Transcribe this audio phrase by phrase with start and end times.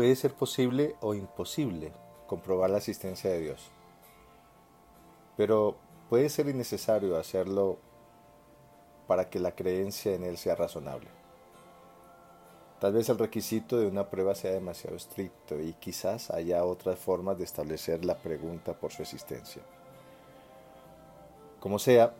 [0.00, 1.92] puede ser posible o imposible
[2.26, 3.70] comprobar la existencia de Dios,
[5.36, 5.76] pero
[6.08, 7.76] puede ser innecesario hacerlo
[9.06, 11.10] para que la creencia en Él sea razonable.
[12.80, 17.36] Tal vez el requisito de una prueba sea demasiado estricto y quizás haya otras formas
[17.36, 19.60] de establecer la pregunta por su existencia.
[21.60, 22.14] Como sea,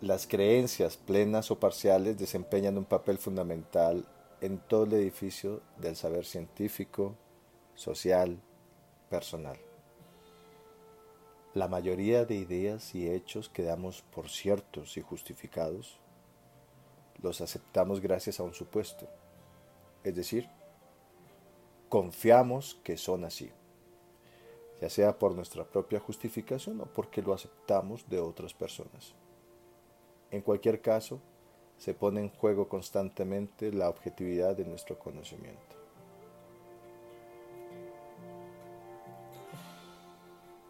[0.00, 4.02] las creencias plenas o parciales desempeñan un papel fundamental
[4.42, 7.16] en todo el edificio del saber científico,
[7.74, 8.38] social,
[9.08, 9.56] personal.
[11.54, 15.98] La mayoría de ideas y hechos que damos por ciertos y justificados
[17.22, 19.08] los aceptamos gracias a un supuesto
[20.04, 20.48] es decir,
[21.88, 23.50] confiamos que son así,
[24.80, 29.14] ya sea por nuestra propia justificación o porque lo aceptamos de otras personas.
[30.30, 31.20] En cualquier caso,
[31.82, 35.74] se pone en juego constantemente la objetividad de nuestro conocimiento.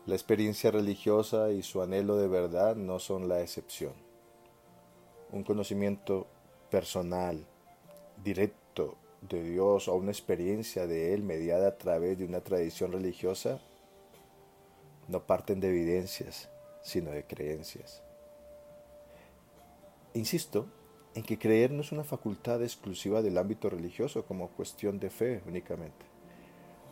[0.07, 3.93] La experiencia religiosa y su anhelo de verdad no son la excepción.
[5.33, 6.29] Un conocimiento
[6.71, 7.45] personal,
[8.25, 13.61] directo de Dios o una experiencia de Él mediada a través de una tradición religiosa
[15.09, 16.49] no parten de evidencias,
[16.81, 18.03] sino de creencias.
[20.15, 20.69] Insisto
[21.15, 25.43] en que creer no es una facultad exclusiva del ámbito religioso como cuestión de fe
[25.47, 26.07] únicamente.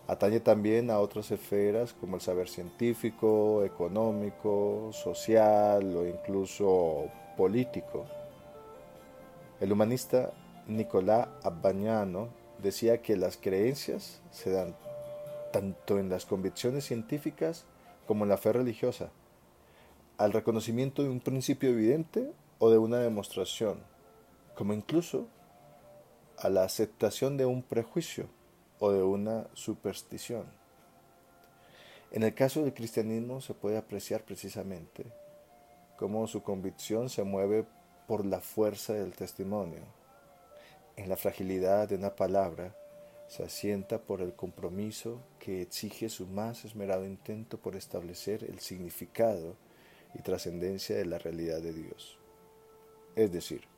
[0.06, 8.06] Atañe también a otras esferas como el saber científico, económico, social o incluso político.
[9.60, 10.32] El humanista
[10.66, 12.28] Nicolás Abbagnano
[12.62, 14.74] decía que las creencias se dan
[15.52, 17.64] tanto en las convicciones científicas
[18.06, 19.10] como en la fe religiosa,
[20.18, 23.78] al reconocimiento de un principio evidente o de una demostración,
[24.60, 25.26] como incluso
[26.36, 28.28] a la aceptación de un prejuicio
[28.78, 30.44] o de una superstición.
[32.12, 35.06] En el caso del cristianismo se puede apreciar precisamente
[35.96, 37.64] cómo su convicción se mueve
[38.06, 39.80] por la fuerza del testimonio,
[40.94, 42.76] en la fragilidad de una palabra
[43.28, 49.56] se asienta por el compromiso que exige su más esmerado intento por establecer el significado
[50.14, 52.18] y trascendencia de la realidad de Dios.
[53.16, 53.70] Es decir,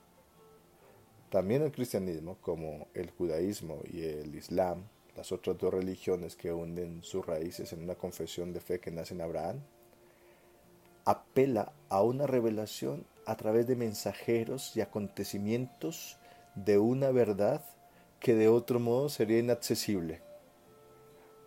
[1.32, 4.84] también el cristianismo, como el judaísmo y el islam,
[5.16, 9.14] las otras dos religiones que hunden sus raíces en una confesión de fe que nace
[9.14, 9.60] en Abraham,
[11.06, 16.18] apela a una revelación a través de mensajeros y acontecimientos
[16.54, 17.64] de una verdad
[18.20, 20.20] que de otro modo sería inaccesible.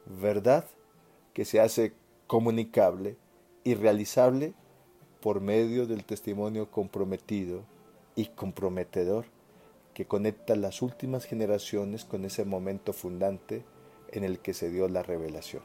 [0.07, 0.65] Verdad
[1.35, 1.93] que se hace
[2.25, 3.17] comunicable
[3.63, 4.55] y realizable
[5.21, 7.65] por medio del testimonio comprometido
[8.15, 9.25] y comprometedor
[9.95, 13.63] que conecta las últimas generaciones con ese momento fundante
[14.11, 15.63] en el que se dio la revelación.